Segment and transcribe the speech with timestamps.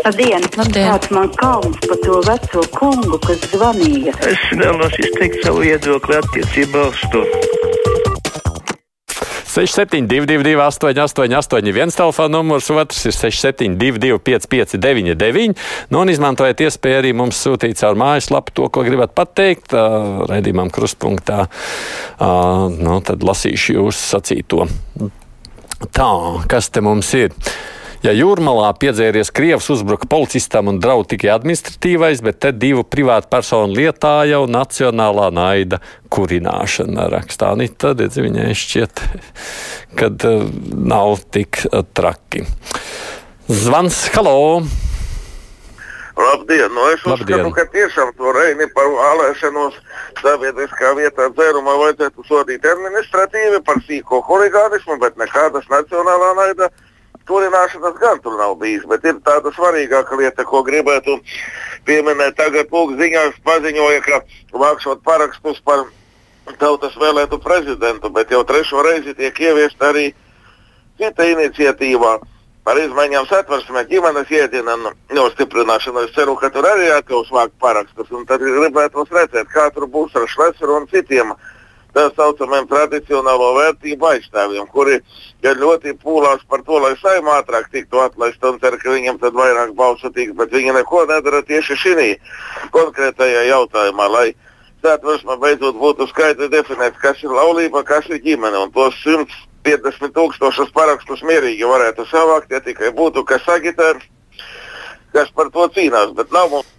[0.00, 0.40] Labdien!
[0.56, 0.86] Labdien.
[0.88, 4.14] Kāds man kauns par to veco kungu, kas zvanīja?
[4.30, 7.24] Es vēlos izteikt savu viedokli attiecībā uz to.
[9.50, 15.58] 6722, 888, telefona numurs, otrs ir 672, 559,
[15.90, 19.74] nu, un izmantojiet iespēju arī mums sūtīt caur mājaslapu to, ko gribat pateikt.
[19.74, 21.42] Uh, Redījumam, krustpunktā.
[22.14, 24.70] Uh, nu, tad lasīšu jūsu sacīto.
[25.90, 26.08] Tā,
[26.48, 27.34] kas te mums ir?
[28.00, 33.76] Ja jūrmalā piedzēries Krievs uzbruka policistam un draud tikai administratīvais, bet te divu privātu personu
[33.76, 37.52] lietā jau nacionālā naida kurināšana rakstā.
[37.60, 39.04] Nī, tad viņai šķiet,
[40.00, 42.46] ka uh, nav tik uh, traki.
[43.52, 44.64] Zvans, halo!
[46.16, 46.72] Labdien!
[46.72, 47.44] Nu es Labdien.
[47.44, 49.76] uzskatu, ka tiešām to reini par vēlēšanos
[50.24, 56.72] sabiedriskā vietā dzērumā vajadzētu sodīt administratīvi par sīko huligānismu, bet nekādas nacionālā naida
[57.28, 58.86] turināšanas gan tur nav bijis.
[58.88, 61.18] Bet ir tāda svarīgāka lieta, ko gribētu
[61.88, 62.36] pieminēt.
[62.40, 65.86] Tagad Lūk ziņās paziņoja, ka vākšot parakstus par
[66.58, 70.10] tautas vēlētu prezidentu, bet jau trešo reizi tiek ieviesta arī
[70.98, 72.18] cita iniciatīva
[72.64, 74.76] par izmaiņām satversmē, ģimenes iedina
[75.16, 76.04] nostiprināšanu.
[76.06, 80.16] Es ceru, ka tur arī atļaus vākt parakstus, un tad gribētu redzēt, kā tur būs
[80.18, 81.32] ar Šlesneru un citiem
[81.94, 85.00] tā saucamiem tradicionālo vērtību aizstāvjiem, kuri
[85.42, 89.74] ļoti pūlās par to, lai saimā ātrāk tiktu atlaista un cer, ka viņam tad vairāk
[89.78, 92.08] balsu tiks, bet viņi neko nedara tieši šī
[92.74, 94.28] konkrētajā jautājumā, lai
[94.84, 100.72] satversmē beidzot būtu skaidri definēts, kas ir laulība, kas ir ģimene, un tos 150 tūkstošus
[100.76, 103.92] parakstus mierīgi varētu savākt, ja tikai būtu kas agitē,
[105.12, 106.69] kas par to cīnās, bet nav mums.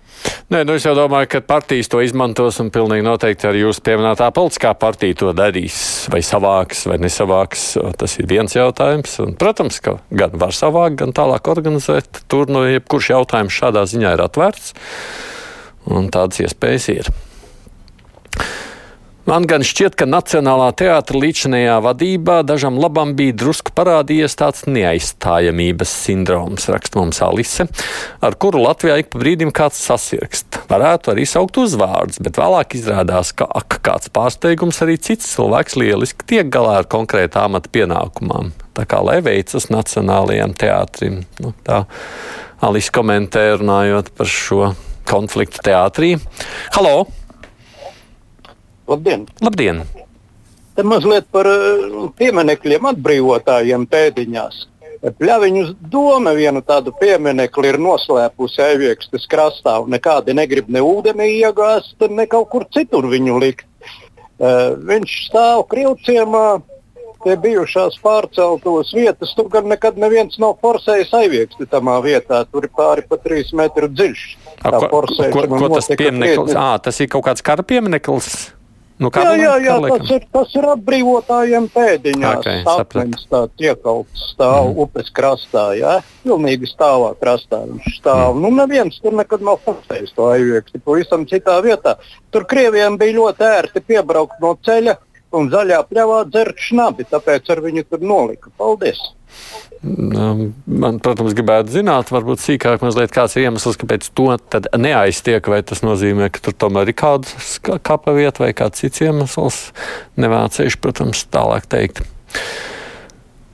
[0.52, 4.27] Nē, nu es jau domāju, ka partijas to izmantos un pilnīgi noteikti arī jūsu pieminētā
[4.35, 5.77] politiskā partija to darīs.
[6.11, 7.63] Vai savāks vai nesavāks,
[7.95, 9.13] tas ir viens jautājums.
[9.23, 12.25] Un, protams, ka gan var savākt, gan tālāk organizēt.
[12.27, 14.73] Tur no jebkurš jautājums šādā ziņā ir atvērts.
[15.88, 17.15] Un tādas iespējas ir.
[19.22, 25.93] Man gan šķiet, ka Nacionālā teātra līdzinējā vadībā dažam labam bija drusku parādījies tāds neaizstājamības
[26.08, 27.67] sindroms, raksta mums Alise,
[28.26, 30.64] ar kuru Latvijā ik pa brīdim kāds sasirgst.
[30.71, 36.26] Varētu arī saukt uzvārdus, bet vēlāk izrādās, ka ak, kāds pārsteigums arī cits cilvēks lieliski
[36.33, 38.55] tiek galā ar konkrētā amata pienākumām.
[38.73, 41.21] Tā kā lai veicas Nacionālajiem teātrim.
[41.43, 41.83] Nu, tā
[42.65, 44.73] Alise komentē runājot par šo
[45.05, 46.15] konfliktu teātrī.
[46.73, 47.20] Halo!
[48.87, 49.27] Labdien!
[49.42, 49.83] Labdien!
[50.75, 54.67] Te mazliet par uh, pieminekļiem atbrīvotājiem pēdiņās.
[55.02, 61.97] Pļaviņus doma vienu tādu pieminekli ir noslēpusi Eiviekstes krastā, un nekādi negrib ne ūdenī iegāzt,
[62.09, 63.65] ne kaut kur citur viņu likt.
[64.41, 66.61] Uh, viņš stāv Krievciemā,
[67.21, 72.73] pie bijušās pārceltos vietas, tur gan nekad neviens nav forsējis aivieksti tamā vietā, tur ir
[72.77, 74.23] pāri pa trīs metru dziļš.
[74.61, 76.58] A, ko, ko, ko tas piemineklis?
[76.58, 78.52] Ā, tas ir kaut kāds kara piemineklis.
[79.02, 82.42] Nu, jā, jā, jā tas, ir, tas ir atbrīvotājiem pēdiņās.
[82.44, 84.82] Okay, Sapnis tāds iekalts stāv mm.
[84.84, 88.36] upes krastā, jā, pilnīgi stāvā krastā viņš stāv.
[88.36, 88.44] Mm.
[88.45, 91.95] Nu, neviens tur nekad nav pasējis to aivieksti, pavisam citā vietā.
[92.30, 95.00] Tur krieviem bija ļoti ērti piebraukt no ceļa
[95.37, 98.52] un zaļā pļavā dzert šnabi, tāpēc ar viņu tur nolika.
[98.59, 99.02] Paldies!
[99.81, 104.27] Man, protams, gribētu zināt, varbūt sīkāk mazliet kāds ir iemesls, kāpēc to
[104.77, 109.64] neaiztiek, vai tas nozīmē, ka tur tomēr ir kāds kapa vieta vai kāds cits iemesls.
[110.21, 112.03] Nevācējuši, protams, tālāk teikt.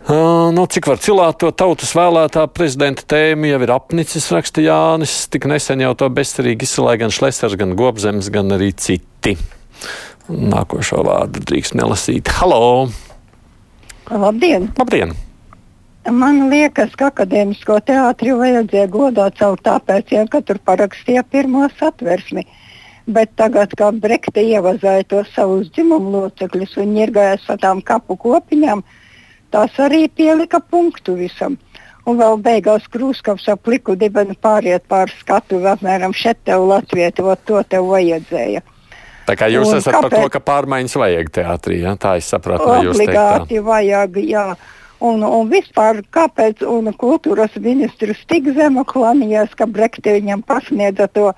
[0.07, 5.25] Uh, nu, cik var cilāt to tautas vēlētā prezidenta tēmu, jau ir apnicis, raksta Jānis.
[5.31, 9.35] Tik nesen jau to bezcerīgi izsalēja gan Šlesers, gan Gobzems, gan arī citi.
[10.27, 12.27] Nākošo vārdu drīkst nelasīt.
[12.39, 12.89] Halo!
[14.11, 14.69] Labdien!
[14.79, 15.15] Labdien!
[16.07, 22.45] Man liekas, ka akadēmisko teātri vajadzēja godāt caur tāpēciem, ka tur parakstīja pirmo satversmi.
[23.11, 28.83] Bet tagad, kā Brekte ievazāja tos savus dzimumu locekļus un ņirgājās ar tām kapu kopiņām,
[29.51, 31.59] tās arī pielika punktu visam.
[32.07, 37.63] Un vēl beigās Krūskavs ap pliku dibenu pāriet pār skatu, apmēram šeit tev Latvijai, to
[37.67, 38.63] tev vajadzēja.
[39.27, 40.07] Tā kā jūs Un esat kāpēc?
[40.07, 41.97] par to, ka pārmaiņas vajag teātrī, ja?
[41.99, 42.69] tā es sapratu.
[42.79, 44.47] Obligāti vajag, jā.
[45.03, 51.33] Un, un vispār, kāpēc un kultūras ministrs tik zemu klanījās, ka Brekte viņam pasniedza to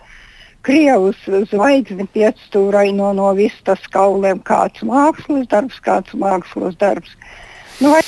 [0.63, 7.15] Krievijas zvaigzni piecstūrai no, no vistas kauliem, kāds mākslas darbs, kāds mākslas darbs.
[7.79, 8.03] Nu, vai...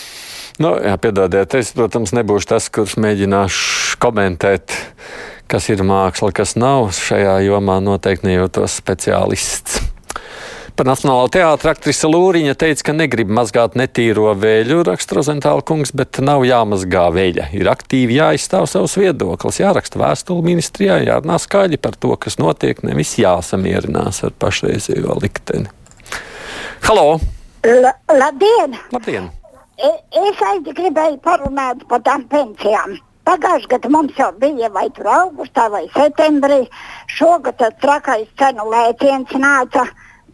[0.62, 4.76] Nu, jā, piedodiet, es, protams, nebūšu tas, kurš mēģināšu komentēt,
[5.52, 6.92] kas ir māksla, kas nav.
[6.96, 9.82] Šajā jomā noteikti nejūtos speciālists.
[10.72, 16.22] Par Nacionālo teātru aktrise Lūriņa teica, ka negrib mazgāt netīro vēļu, raksta Rozentāla kungs, bet
[16.24, 17.50] nav jāmazgā veļa.
[17.60, 23.18] Ir aktīvi jāizstāv savus viedoklis, jāraksta vēstuli ministrijā, jārunā skaļi par to, kas notiek, nevis
[23.20, 25.68] jāsamierinās ar pašreizējo likteni.
[26.88, 27.20] Halo!
[27.68, 28.80] La, labdien!
[28.96, 29.30] Labdien!
[29.76, 29.94] E,
[30.24, 32.96] es arī gribēju parunāt par tām pensijām.
[33.32, 36.66] Pagājušajā gadā mums jau bija vai tur augustā vai septembrī.
[37.08, 39.86] Šogad trakais cenu lēciens nāca.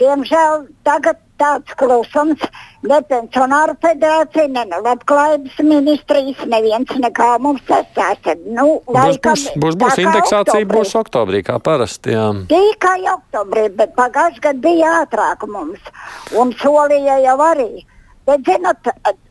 [0.01, 2.41] Diemžēl tagad tāds klusums.
[2.87, 8.33] Ne pensionāru federācija, ne no labklājības ministrijas, neviens nekā mums sastāsta.
[8.45, 10.69] Nu, būs, būs, būs, būs indeksācija, oktobrī.
[10.73, 12.15] būs oktobrī, kā parasti.
[12.15, 12.31] Jā.
[12.49, 15.93] Tikai oktobrī, bet pagājušajā gadā bija ātrāk mums.
[16.37, 17.85] Un solīja jau arī.
[18.27, 18.89] Bet, zinot,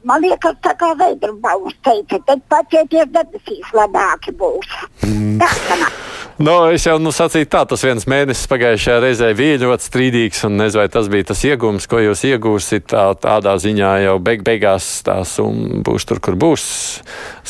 [0.08, 4.70] man liekas, tā kā Veidrbaums teica, tad pacieties debesīs labāki būs.
[5.04, 5.34] Mm.
[5.42, 5.98] Tā sanāk.
[6.36, 10.58] No, es jau nu, sacīju, tā tas viens mēnesis pagājušajā reizē bija ļoti strīdīgs, un
[10.60, 12.84] nezinu, vai tas bija tas iegūms, ko jūs iegūsiet.
[12.92, 16.66] Tā, tādā ziņā jau beig, beigās tā summa būs tur, kur būs.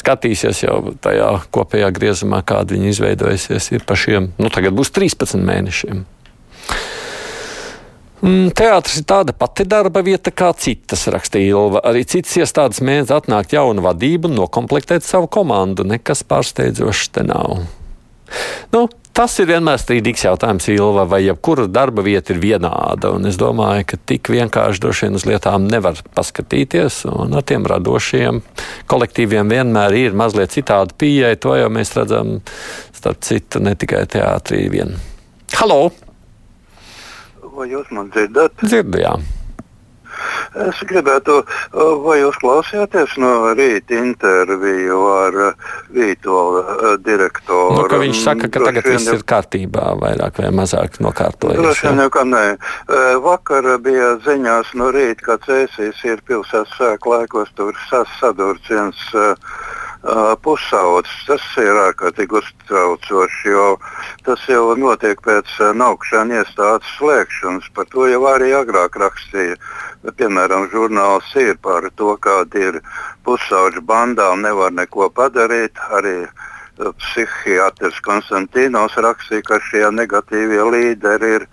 [0.03, 5.43] Skatīsies jau tajā kopējā griezumā, kāda viņa izveidojusies ir pa šiem, nu tagad būs 13
[5.47, 6.07] mēnešiem.
[8.25, 11.83] Mm, Teātris ir tāda pati darba vieta kā citas, rakstīja Ilva.
[11.85, 15.85] Arī citas iestādes mēdz atnākt jaunu vadību un nokomplektēt savu komandu.
[15.85, 17.67] Nekas pārsteidzošs te nav.
[18.73, 23.13] Nu, tas ir vienmēr strīdīgs jautājums, Ilva, vai jebkura darba vieta ir vienāda.
[23.13, 27.03] Un es domāju, ka tik vienkārši droši vien uz lietām nevar paskatīties.
[27.13, 28.41] Un ar tiem radošiem
[28.89, 31.37] kolektīviem vienmēr ir mazliet citāda pieeja.
[31.45, 32.39] To jau mēs redzam,
[32.97, 34.97] starp citu, ne tikai teātrī vien.
[35.61, 36.06] Halo!
[37.57, 38.53] Vai jūs man dzirdat?
[38.61, 39.25] Dzirdējām!
[40.57, 41.43] Es gribētu,
[42.05, 45.35] vai jūs klausījāties no rīta interviju ar
[45.93, 47.77] Vītola uh, direktoru?
[47.77, 51.61] Nu, ka viņš saka, ka tagad viss ir kārtībā, vairāk vai mazāk nokārtojies.
[51.61, 52.45] Droši vien jau kā nē.
[52.57, 58.73] Uh, Vakar bija ziņās no rīta, ka Cēsīs ir pilsētas sēkla laikos tur sas sadurts
[58.73, 59.37] viens uh,
[60.43, 61.17] pusaudzis.
[61.27, 63.67] Tas ir ārkārtīgi uztraucoši, jo
[64.27, 67.71] tas jau notiek pēc naukšana iestādes slēgšanas.
[67.75, 69.57] Par to jau arī agrāk rakstīja.
[70.17, 72.81] Piemēram, žurnāls ir par to, kāda ir
[73.27, 75.75] pusauģa bandā un nevar neko padarīt.
[75.91, 76.29] Arī
[76.77, 81.47] psihiatrs Konstantīnos rakstīja, ka šie negatīvie līderi ir,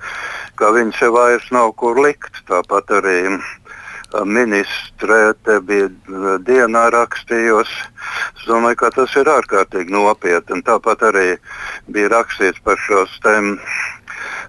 [0.59, 2.43] ka viņi sev vairs nav kur likt.
[2.49, 3.19] Tāpat arī
[4.21, 5.89] ministre te bija
[6.45, 7.69] dienā rakstījos.
[8.43, 10.59] Es domāju, ka tas ir ārkārtīgi nopietni.
[10.67, 11.27] Tāpat arī
[11.95, 13.53] bija rakstīts par šos tēm.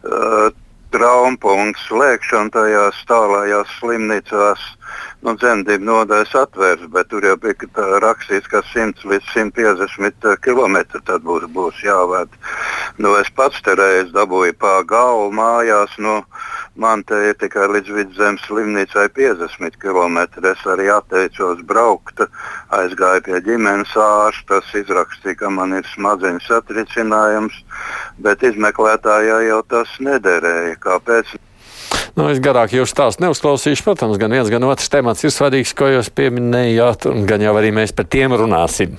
[0.03, 0.51] Uh,
[0.95, 4.67] Traumapunktu slēgšanu tajās tālākajās slimnīcās,
[5.27, 10.79] nu, dzemdību nodaļas atvērts, bet tur jau bija tā rakstīts, ka 100 līdz 150 km
[10.95, 12.39] tad būs, būs jāvēd.
[12.99, 16.21] Nu, es pats te reiz dabūju pa galvu mājās, nu,
[16.77, 20.19] man te ir tikai līdz vidzemes slimnīcai 50 km.
[20.51, 22.25] Es arī atteicos braukt,
[22.75, 27.63] aizgāju pie ģimenes ārsta, tas izrakstīja, ka man ir smadzeņu satricinājums,
[28.19, 30.77] bet izmeklētājai jau tas nederēja.
[30.83, 31.35] Kāpēc?
[32.15, 33.83] Nu, es garāk jūs stāstu neuzklausīšu.
[33.87, 37.75] Protams, gan viens, gan otrs temats ir svarīgs, ko jūs pieminējāt, un gan jau arī
[37.75, 38.95] mēs par tiem runāsim.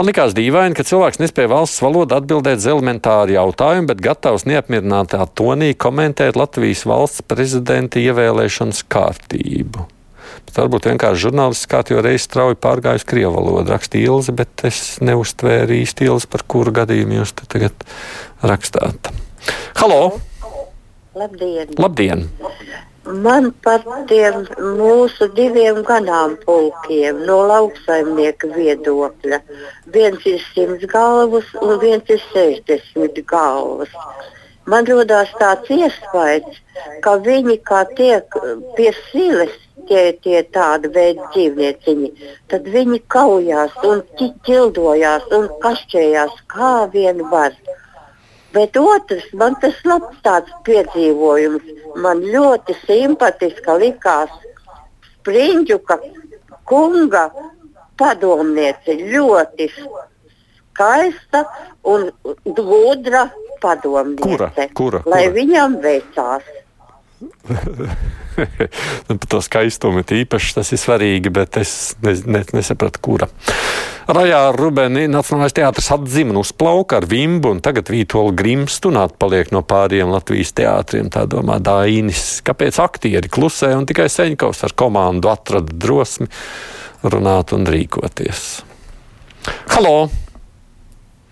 [0.00, 5.26] Man likās dīvaini, ka cilvēks nespēja valsts valodā atbildēt uz elementāru jautājumu, bet gatavs neapmierinātā
[5.36, 9.84] tonī komentēt Latvijas valsts prezidenta ievēlēšanas kārtību.
[10.48, 14.82] Bet varbūt vienkārši žurnālists kā jau reiz strauji pārgājis krievu valodu, rakstīja Ilzi, bet es
[15.04, 17.84] neuztvēru īsti Ilzi, par kuru gadījumu jūs tagad
[18.40, 19.12] rakstāt.
[19.82, 20.16] Halo!
[21.12, 21.76] Labdien!
[21.76, 22.30] Labdien!
[23.10, 24.44] Man par tiem
[24.78, 29.40] mūsu diviem ganāmpulkiem no lauksaimnieka viedokļa.
[29.94, 33.90] Viens ir simts galvas un viens ir sešdesmit galvas.
[34.70, 36.60] Man rodās tāds iespējas,
[37.02, 38.38] ka viņi kā tiek
[38.76, 39.56] pie silas
[39.88, 42.10] tie, tie tādi veidi dzīvnieciņi,
[42.52, 47.56] tad viņi kaujās un ķi- ķildojās un kašķējās kā vien var.
[48.52, 51.66] Bet otrs, man tas labs tāds piedzīvojums,
[52.02, 54.32] man ļoti simpatiska likās
[55.20, 55.98] Springļuka
[56.66, 57.28] kunga
[58.00, 58.96] padomniece.
[59.12, 61.44] Ļoti skaista
[61.92, 62.08] un
[62.44, 63.28] gudra
[63.62, 64.24] padomniece.
[64.24, 64.50] Kura?
[64.74, 65.02] Kura?
[65.06, 65.36] Lai Kura?
[65.36, 66.50] viņam veicās.
[69.10, 71.72] Par to skaistumu īpaši tas ir svarīgi, bet es
[72.04, 73.28] ne, ne, nesapratu, kura.
[74.10, 79.52] Rajā Rubeni Nacionālais teātris atzima un uzplauka ar vimbu, un tagad Vītola Grimstu un atpaliek
[79.54, 81.10] no pāriem Latvijas teātriem.
[81.12, 82.40] Tā domā Dainis.
[82.46, 86.30] Kāpēc aktieri klusē un tikai Seņkovs ar komandu atrada drosmi
[87.04, 88.48] runāt un rīkoties?
[89.76, 90.29] Halo!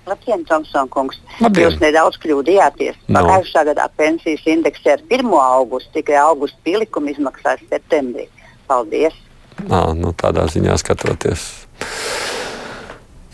[0.09, 1.21] Labdien, Tomson kungs.
[1.43, 1.69] Labdien.
[1.69, 2.97] Jūs nedaudz kļūdījāties.
[3.09, 3.21] No.
[3.21, 5.29] Pagājušā gadā pensijas indeksē ar 1.
[5.43, 8.29] augustu, tikai augusta pielikumu izmaksāja septembrī.
[8.69, 9.17] Paldies!
[9.69, 11.45] Nā, nu, tādā ziņā skatoties.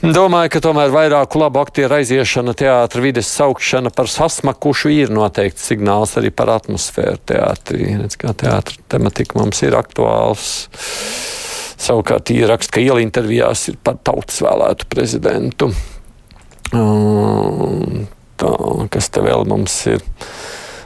[0.04, 6.12] Domāju, ka tomēr vairāku labu aktieru aiziešana, teātris vides saukšana par sasmakušu ir noteikti signāls
[6.20, 7.94] arī par atmosfēru teātrī.
[8.20, 10.50] Kā teātris tematika mums ir aktuāls.
[11.80, 15.70] Savukārt ieraksta, ka iela intervijās ir par tautas vēlētu prezidentu.
[16.74, 18.52] Tā,
[18.90, 20.02] kas te vēl mums ir?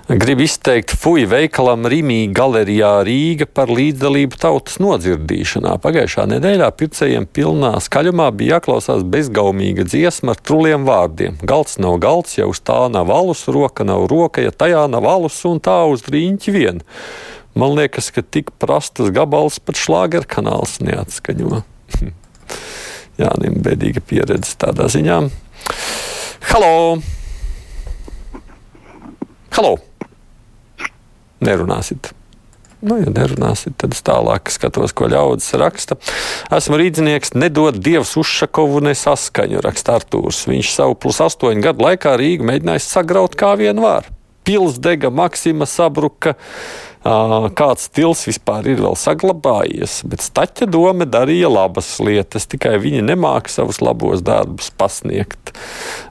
[0.09, 5.75] Gribu izteikt fuju veikalam Rīgā galerijā Rīga par līdzdalību tautas nodzirdīšanā.
[5.85, 11.37] Pagājušā nedēļā pircējiem pilnā skaļumā bija jāklausās bezgaumīga dziesma ar truliem vārdiem.
[11.45, 15.43] Galds nav galds, ja uz tā nav alus, roka nav roka, ja tajā nav alus
[15.49, 16.81] un tā uz rīņķi vien.
[17.53, 21.61] Man liekas, ka tik prastas gabals pat šlāgerkanāls neatskaņo.
[23.21, 25.21] Jā, nim bēdīga pieredze tādā ziņā.
[26.49, 26.99] Halo!
[29.57, 29.75] Halo!
[31.45, 32.13] Nerunāsit.
[32.79, 35.97] Nu, ja nerunāsit, tad es tālāk skatos, ko ļaudis raksta.
[36.55, 40.45] Esmu rīznieks, nedod dievs Ušakovu nesaskaņu, raksta Artūrs.
[40.47, 44.07] Viņš savu plus astoņu gadu laikā Rīgu mēģinājis sagraut kā vien var.
[44.47, 46.37] Pils dega, Maksima sabruka,
[47.59, 53.53] kāds stils vispār ir vēl saglabājies, bet Staķa doma darīja labas lietas, tikai viņi nemāca
[53.53, 55.53] savus labos darbus pasniegt.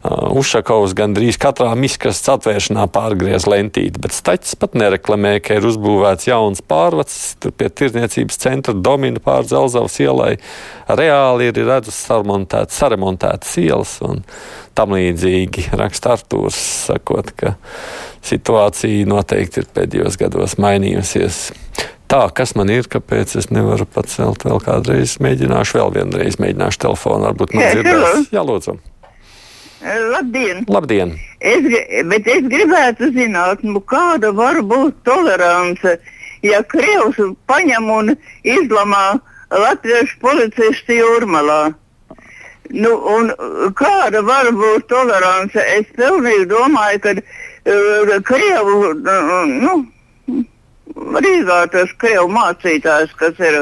[0.08, 6.64] Ušakovs gandrīz katrā miskastes atvēršanā pārgriez lentīti, bet Staķis pat nereklamē, ka ir uzbūvēts jauns
[6.66, 10.38] pārvads, pie tirniecības centra domina pār Zelzavas ielai.
[10.88, 14.24] Reāli ir redzams saremontētas, saremontētas ielas un
[14.78, 17.56] tam līdzīgi raksta Artūrs, sakot, ka
[18.28, 20.87] situācija noteikti ir pēdējos gados mainījusies.
[22.08, 27.28] Tā, kas man ir, kāpēc es nevaru pacelt vēl kādreiz, mēģināšu vēl vienreiz, mēģināšu telefonu,
[27.28, 28.30] varbūt man dzirdēs.
[28.32, 28.78] Jā, lūdzu.
[29.84, 30.64] Labdien!
[30.72, 31.12] Labdien!
[31.40, 31.66] Es,
[32.10, 35.98] bet es gribētu zināt, nu, kāda var būt tolerance,
[36.48, 37.20] ja Krievs
[37.52, 38.16] paņem un
[38.48, 39.20] izlamā
[39.52, 41.60] latviešu policistu jūrmalā.
[42.72, 43.30] Nu, un
[43.80, 45.62] kāda var būt tolerance?
[45.76, 49.78] Es pilnīgi domāju, ka uh, Krievu, uh, nu,
[50.96, 53.58] Rīgā tas krievu mācītājs, kas ir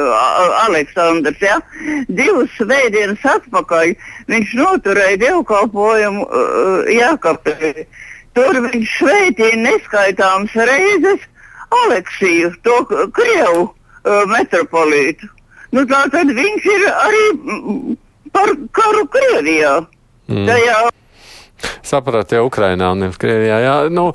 [0.66, 1.60] Aleksandrs, ja,
[2.08, 3.94] divas svētdienas atpakaļ
[4.32, 7.86] viņš noturēja dievkalpojumu uh, Jākapē.
[8.36, 11.24] Tur viņš sveitīja neskaitāmas reizes
[11.86, 12.82] Aleksiju, to
[13.16, 15.32] krievu uh, metropolītu.
[15.76, 17.24] Nu, tā tad viņš ir arī
[18.36, 19.80] par karu Krievijā.
[20.32, 20.46] Mm.
[20.50, 20.78] Tajā
[21.86, 23.60] Sapratu, jau Ukrainā un Krievijā.
[23.64, 24.10] Jā, nu,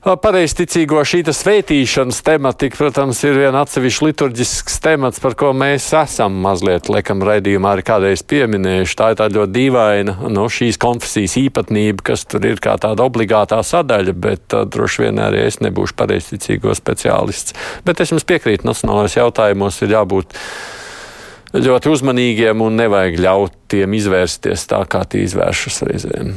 [0.00, 6.86] Pareizticīgo šī svētīšanas tematika, protams, ir viena atsevišķa liturģisks temats, par ko mēs esam mazliet,
[6.88, 8.94] liekam, raidījumā arī kādreiz pieminējuši.
[8.96, 13.58] Tā ir tāda ļoti dīvaina no šīs konfesijas īpatnība, kas tur ir kā tāda obligātā
[13.60, 17.52] sadaļa, bet uh, droši vien arī es nebūšu pareizticīgo speciālists.
[17.84, 20.38] Bet es jums piekrītu, nacionālajos jautājumos ir jābūt
[21.60, 26.32] ļoti uzmanīgiem un nevajag ļaut tiem izvērsties tā, kā tie izvēršas reizēm.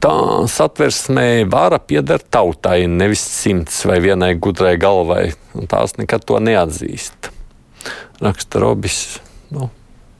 [0.00, 5.34] Tā satversmē vara pieder tautai, nevis simts vai vienai gudrai galvai,
[5.68, 7.28] tās nekad to neatzīst.
[8.24, 9.18] Raksta Robis.
[9.52, 9.68] Nu,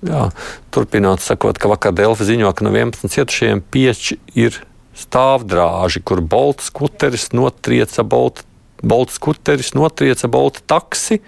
[0.04, 0.26] jā.
[0.74, 4.60] Turpinot, sakot, ka vakar Delfi ziņo, ka no 11 cietušajiem pieči ir
[5.00, 8.44] stāvdrāži, kur bolts skuteris notrieca bolta,
[8.84, 11.22] bolts skuteris notrieca bolta taksi,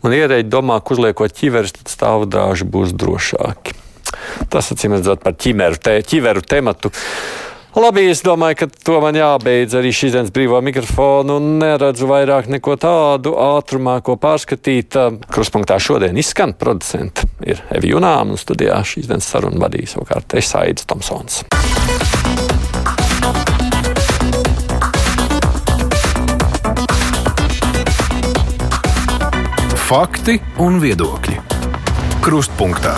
[0.00, 3.83] un ierēģi domā, ka uzliekot ķiveres, tad stāvdrāži būs drošāki.
[4.50, 6.92] Tas, acīm redzot, par ķimeru, te, ķiveru tematu.
[7.74, 12.46] Labi, es domāju, ka to man jābeidz arī šīs dienas brīvā mikrofona un neredzu vairāk
[12.52, 14.94] neko tādu ātrumā, ko pārskatīt.
[15.26, 17.26] Kruspunktā šodien izskan producenti.
[17.42, 21.42] Ir Evi Junām un studijā šīs dienas sarunu vadīja savukārt es Aidis Tomsons.
[29.84, 31.40] Fakti un viedokļi.
[32.22, 32.94] Krustpunktā.